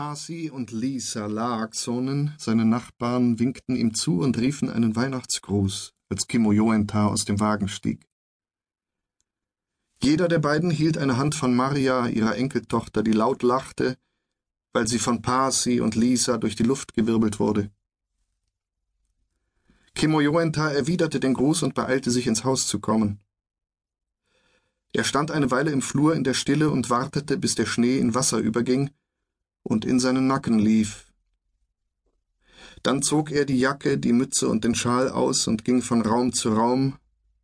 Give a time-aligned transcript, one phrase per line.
[0.00, 6.52] Pasi und Lisa Laaksonen, seine Nachbarn, winkten ihm zu und riefen einen Weihnachtsgruß, als Kimmo
[6.52, 8.08] Joentar aus dem Wagen stieg.
[10.02, 13.98] Jeder der beiden hielt eine Hand von Maria, ihrer Enkeltochter, die laut lachte,
[14.72, 17.70] weil sie von Pasi und Lisa durch die Luft gewirbelt wurde.
[19.94, 23.20] Kimmo Joentar erwiderte den Gruß und beeilte sich ins Haus zu kommen.
[24.94, 28.14] Er stand eine Weile im Flur in der Stille und wartete, bis der Schnee in
[28.14, 28.88] Wasser überging
[29.62, 31.12] und in seinen Nacken lief.
[32.82, 36.32] Dann zog er die Jacke, die Mütze und den Schal aus und ging von Raum
[36.32, 36.96] zu Raum,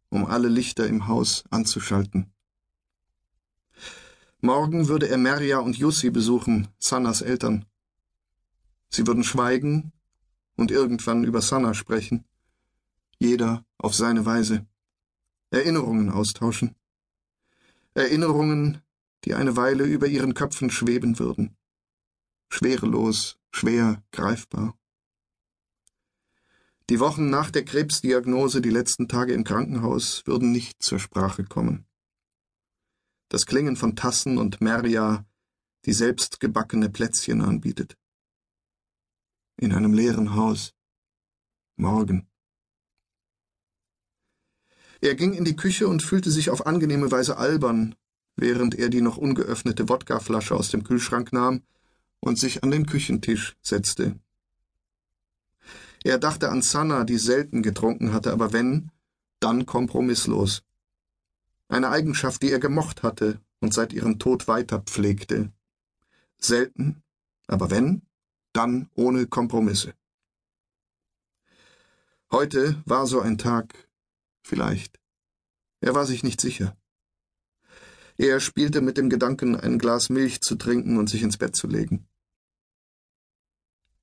[0.09, 2.33] um alle Lichter im Haus anzuschalten.
[4.41, 7.65] Morgen würde er Merja und Jussi besuchen, Sannas Eltern.
[8.89, 9.93] Sie würden schweigen
[10.57, 12.25] und irgendwann über Sanna sprechen.
[13.19, 14.67] Jeder auf seine Weise.
[15.51, 16.75] Erinnerungen austauschen.
[17.95, 18.83] Erinnerungen,
[19.25, 21.57] die eine Weile über ihren Köpfen schweben würden.
[22.49, 24.79] Schwerelos, schwer greifbar.
[26.89, 31.85] Die Wochen nach der Krebsdiagnose, die letzten Tage im Krankenhaus, würden nicht zur Sprache kommen.
[33.29, 35.27] Das Klingen von Tassen und Merja,
[35.85, 37.97] die selbst gebackene Plätzchen anbietet.
[39.57, 40.75] In einem leeren Haus.
[41.77, 42.29] Morgen.
[45.01, 47.97] Er ging in die Küche und fühlte sich auf angenehme Weise albern,
[48.37, 51.63] während er die noch ungeöffnete Wodkaflasche aus dem Kühlschrank nahm
[52.27, 54.19] und sich an den Küchentisch setzte.
[56.05, 58.91] Er dachte an Sanna, die selten getrunken hatte, aber wenn,
[59.41, 60.63] dann kompromisslos.
[61.69, 65.53] Eine Eigenschaft, die er gemocht hatte und seit ihrem Tod weiter pflegte.
[66.39, 67.03] Selten,
[67.47, 68.03] aber wenn,
[68.53, 69.95] dann ohne Kompromisse.
[72.31, 73.87] Heute war so ein Tag,
[74.47, 75.01] Vielleicht.
[75.81, 76.77] Er war sich nicht sicher.
[78.17, 81.67] Er spielte mit dem Gedanken, ein Glas Milch zu trinken und sich ins Bett zu
[81.67, 82.07] legen.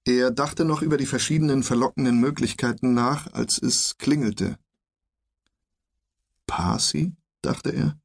[0.05, 4.57] Er dachte noch über die verschiedenen verlockenden Möglichkeiten nach, als es klingelte.
[6.45, 7.14] Parsi?
[7.41, 7.97] dachte er.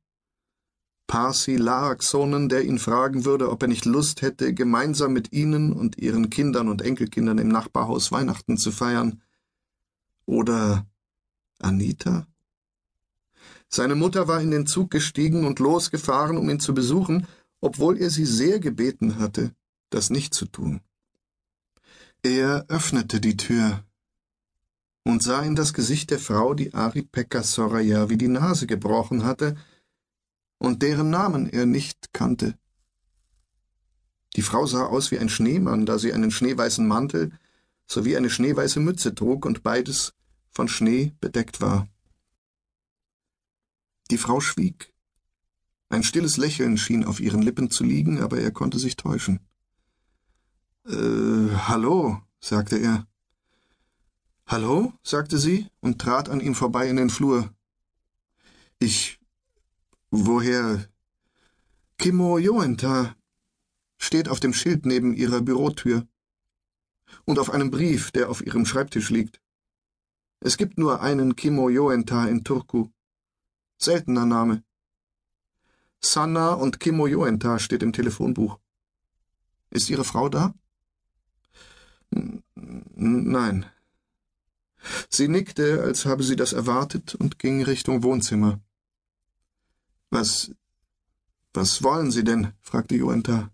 [1.09, 5.99] Parsi Laaksonen, der ihn fragen würde, ob er nicht Lust hätte, gemeinsam mit ihnen und
[5.99, 9.23] ihren Kindern und Enkelkindern im Nachbarhaus Weihnachten zu feiern.
[10.27, 10.87] Oder
[11.59, 12.27] Anita?
[13.69, 17.27] Seine Mutter war in den Zug gestiegen und losgefahren, um ihn zu besuchen,
[17.61, 19.53] obwohl er sie sehr gebeten hatte,
[19.91, 20.81] das nicht zu tun.
[22.23, 23.85] Er öffnete die Tür
[25.05, 29.25] und sah in das Gesicht der Frau, die Ari Pekka Soraya wie die Nase gebrochen
[29.25, 29.57] hatte
[30.59, 32.59] und deren Namen er nicht kannte.
[34.35, 37.31] Die Frau sah aus wie ein Schneemann, da sie einen schneeweißen Mantel
[37.87, 40.13] sowie eine schneeweiße Mütze trug und beides
[40.51, 41.89] von Schnee bedeckt war.
[44.11, 44.93] Die Frau schwieg.
[45.89, 49.48] Ein stilles Lächeln schien auf ihren Lippen zu liegen, aber er konnte sich täuschen.
[50.89, 53.07] Äh, hallo, sagte er.
[54.47, 57.53] Hallo, sagte sie und trat an ihm vorbei in den Flur.
[58.79, 59.21] Ich.
[60.11, 60.89] Woher?
[61.99, 63.15] Kimmo Joenta
[63.99, 66.09] steht auf dem Schild neben ihrer Bürotür
[67.27, 69.43] und auf einem Brief, der auf ihrem Schreibtisch liegt.
[70.41, 72.89] Es gibt nur einen Kimmo Joenta in Turku.
[73.77, 74.65] Seltener Name.
[76.01, 78.59] Sanna und Kimmo Joenta steht im Telefonbuch.
[79.69, 80.55] Ist Ihre Frau da?
[82.11, 83.67] Nein.
[85.09, 88.61] Sie nickte, als habe sie das erwartet, und ging Richtung Wohnzimmer.
[90.11, 90.53] Was.
[91.55, 92.53] Was wollen Sie denn?
[92.61, 93.51] fragte Joenta.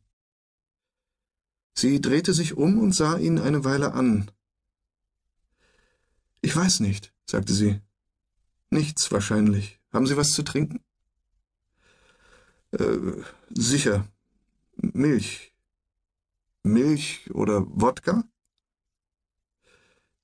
[1.75, 4.31] Sie drehte sich um und sah ihn eine Weile an,
[6.45, 7.81] ich weiß nicht, sagte sie.
[8.69, 9.81] Nichts wahrscheinlich.
[9.95, 10.85] Haben Sie was zu trinken?
[12.73, 12.99] Äh,
[13.49, 14.07] sicher.
[14.77, 15.55] Milch.
[16.63, 18.25] Milch oder Wodka?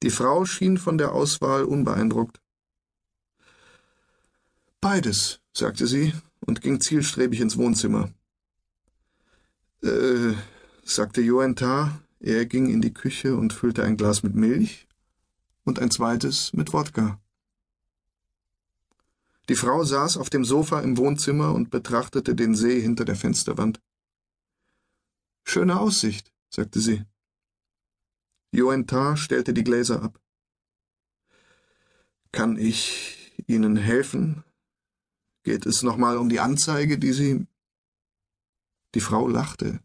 [0.02, 2.40] Die Frau schien von der Auswahl unbeeindruckt.
[4.80, 8.10] Beides, sagte sie und ging zielstrebig ins Wohnzimmer.
[9.82, 10.34] Äh,
[10.84, 12.00] sagte Joentar.
[12.22, 14.86] Er ging in die Küche und füllte ein Glas mit Milch
[15.64, 17.18] und ein zweites mit Wodka.
[19.48, 23.80] Die Frau saß auf dem Sofa im Wohnzimmer und betrachtete den See hinter der Fensterwand.
[25.44, 27.04] Schöne Aussicht, sagte sie.
[28.52, 30.20] Joentar stellte die Gläser ab.
[32.32, 34.44] Kann ich Ihnen helfen?
[35.42, 37.46] Geht es nochmal um die Anzeige, die Sie.
[38.94, 39.80] Die Frau lachte,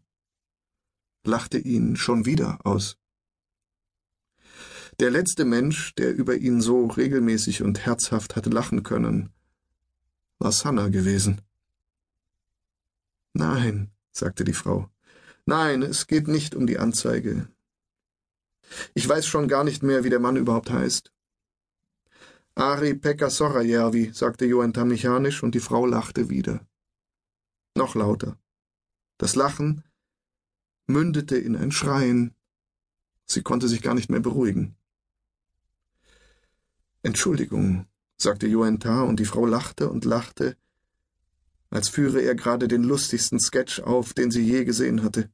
[1.24, 2.98] lachte ihn schon wieder aus.
[4.98, 9.32] Der letzte Mensch, der über ihn so regelmäßig und herzhaft hatte lachen können,
[10.38, 11.42] war Sanna gewesen.
[13.32, 14.90] Nein, sagte die Frau,
[15.44, 17.48] Nein, es geht nicht um die Anzeige.
[18.94, 21.12] Ich weiß schon gar nicht mehr, wie der Mann überhaupt heißt.
[22.54, 26.66] Ari Pekka Sorajärvi, sagte Joenta mechanisch, und die Frau lachte wieder.
[27.74, 28.38] Noch lauter.
[29.18, 29.84] Das Lachen
[30.86, 32.34] mündete in ein Schreien.
[33.26, 34.76] Sie konnte sich gar nicht mehr beruhigen.
[37.02, 37.86] Entschuldigung,
[38.16, 40.56] sagte Joenta, und die Frau lachte und lachte,
[41.70, 45.30] als führe er gerade den lustigsten Sketch auf, den sie je gesehen hatte.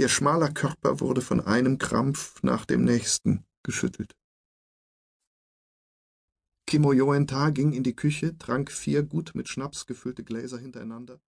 [0.00, 4.16] Ihr schmaler Körper wurde von einem Krampf nach dem nächsten geschüttelt.
[6.66, 11.20] Kimo Joenta ging in die Küche, trank vier gut mit Schnaps gefüllte Gläser hintereinander